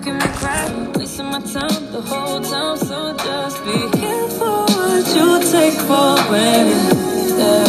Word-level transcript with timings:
making 0.00 0.18
me 0.18 0.34
cry, 0.36 0.92
wasting 0.94 1.26
my 1.26 1.40
time 1.40 1.92
the 1.92 2.00
whole 2.00 2.40
time. 2.40 2.76
So 2.78 3.14
just 3.16 3.64
be 3.64 3.98
careful 3.98 4.64
what 4.64 5.06
you 5.16 5.28
take 5.52 5.78
for 5.88 6.14
granted. 6.28 6.96
Yeah. 7.40 7.64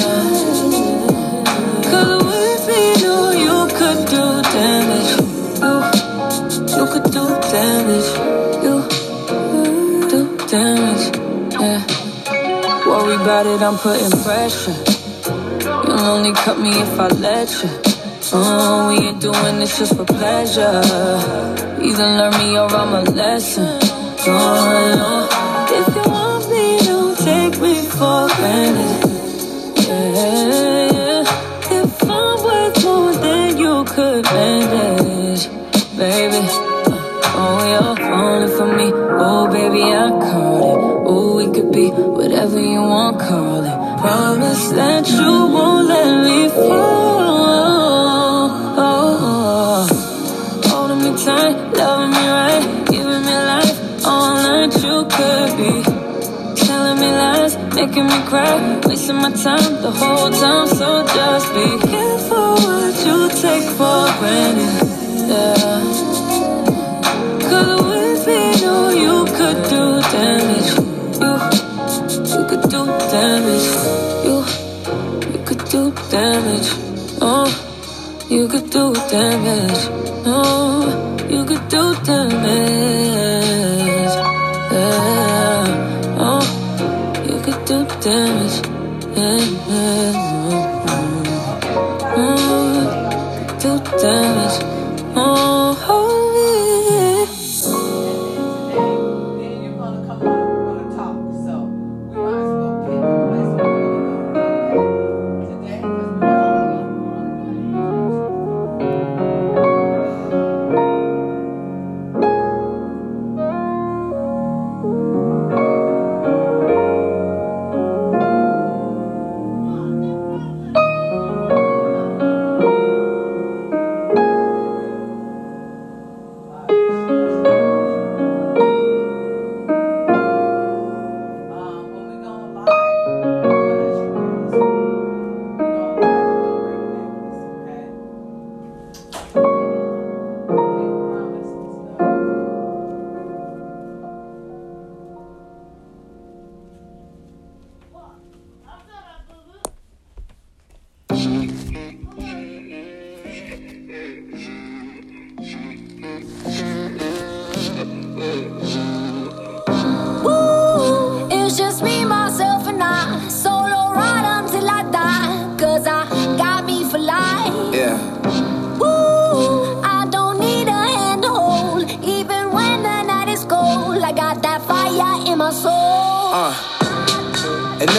Cause 1.92 2.24
with 2.30 2.68
me, 2.70 2.82
know 3.04 3.32
you 3.32 3.58
could 3.78 4.00
do 4.08 4.24
damage. 4.56 5.12
You, 5.62 5.76
you 6.76 6.86
could 6.92 7.08
do 7.12 7.26
damage. 7.52 8.10
You 8.64 8.76
do 10.10 10.38
damage. 10.48 11.06
Yeah. 11.60 11.86
Worry 12.88 13.16
about 13.16 13.46
it, 13.46 13.62
I'm 13.62 13.78
putting 13.78 14.12
pressure. 14.24 14.78
You'll 15.86 16.00
only 16.00 16.34
cut 16.34 16.60
me 16.60 16.70
if 16.70 17.00
I 17.00 17.08
let 17.08 17.64
you. 17.64 17.91
Oh, 18.34 18.88
we 18.90 19.08
ain't 19.08 19.20
doing 19.20 19.60
this 19.60 19.80
just 19.80 19.96
for 19.96 20.06
pleasure. 20.06 20.82
Either 21.82 22.08
learn 22.18 22.32
me 22.38 22.58
or 22.58 22.70
I'm 22.70 22.94
a 22.94 23.02
lesson. 23.12 23.80
No. 24.26 25.28
If 25.70 25.96
you 25.96 26.04
want 26.12 26.50
me, 26.50 26.78
don't 26.86 27.18
take 27.18 27.60
me 27.60 27.82
for 27.82 28.28
granted. 28.38 29.10
Yeah, 29.88 30.92
yeah. 30.92 31.82
If 31.82 32.04
I'm 32.04 32.44
worth 32.44 32.84
more 32.84 33.14
than 33.14 33.58
you 33.58 33.84
could 33.86 34.24
manage, 34.26 35.48
baby. 35.98 36.38
Uh, 36.38 37.42
oh, 37.42 37.60
you're 37.72 37.96
falling 38.08 38.52
for 38.56 38.68
me. 38.78 38.92
Oh, 38.94 39.52
baby, 39.52 39.82
I 39.82 40.10
caught 40.10 40.78
it. 40.78 40.82
Oh, 41.10 41.36
we 41.38 41.46
could 41.52 41.72
be 41.72 41.90
whatever 41.90 42.60
you 42.60 42.82
want, 42.82 43.20
call 43.20 43.66
it. 43.66 44.00
Promise 44.00 44.70
that 44.70 45.10
you 45.10 45.32
won't 45.56 45.71
making 57.82 58.06
me 58.06 58.20
cry, 58.30 58.80
wasting 58.86 59.16
my 59.16 59.32
time 59.32 59.82
the 59.82 59.92
whole 60.00 60.30
time. 60.30 60.68
So 60.68 61.04
just 61.18 61.48
be 61.56 61.68
careful 61.90 62.54
what 62.66 62.96
you 63.08 63.18
take 63.44 63.68
for 63.78 64.02
granted. 64.20 64.76
Yeah. 65.32 65.82
Cause 67.50 67.82
with 67.90 68.28
me, 68.28 68.42
know 68.62 68.90
you 69.06 69.16
could 69.38 69.60
do 69.74 69.84
damage. 70.14 70.70
You, 71.22 71.32
you 72.34 72.42
could 72.50 72.66
do 72.76 72.82
damage. 73.16 73.68
You, 74.28 74.38
you 75.32 75.40
could 75.48 75.64
do 75.74 75.82
damage. 76.12 76.70
Oh, 77.30 77.50
you 78.30 78.48
could 78.48 78.70
do 78.70 78.94
damage. 79.10 79.82
Oh, 80.26 81.28
you 81.30 81.44
could 81.46 81.68
do 81.68 81.96
damage. 82.04 83.31
Damage. 88.00 88.68
Yeah. 89.18 90.14
Oh, 90.16 90.31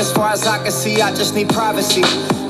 as 0.03 0.11
far 0.13 0.31
as 0.31 0.47
I 0.49 0.59
can 0.59 0.73
see, 0.73 1.01
I 1.01 1.15
just 1.15 1.35
need 1.37 1.49
privacy. 1.49 2.03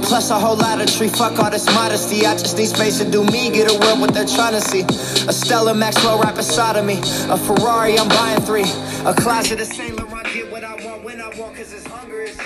Plus 0.08 0.31
a 0.31 0.38
whole 0.38 0.56
lot 0.56 0.81
of 0.81 0.91
tree, 0.91 1.08
fuck 1.08 1.38
all 1.38 1.50
this 1.50 1.66
modesty. 1.66 2.25
I 2.25 2.32
just 2.32 2.56
need 2.56 2.66
space 2.66 2.98
to 2.98 3.10
do 3.10 3.25
me, 3.25 3.50
get 3.50 3.70
away 3.70 3.92
what 4.00 4.14
they're 4.14 4.25
trying 4.25 4.54
to 4.54 4.60
see. 4.60 4.82
A 5.28 5.32
Stella 5.32 5.75
Maxwell 5.75 6.19
right 6.19 6.34
beside 6.34 6.76
of 6.76 6.86
me. 6.86 6.98
A 7.28 7.36
Ferrari, 7.36 7.98
I'm 7.98 8.08
buying 8.08 8.41
three. 8.41 8.69
A 9.04 9.14
closet 9.14 9.60
of 9.60 9.66
Saint 9.66 9.98
Laurent, 9.98 10.26
get 10.32 10.50
what 10.50 10.64
I 10.64 10.75
want 10.84 11.04
when 11.04 11.20
I 11.20 11.28
want, 11.38 11.54
cause 11.56 11.72
it's 11.75 11.86
hunger 11.86 12.22
is. 12.22 12.41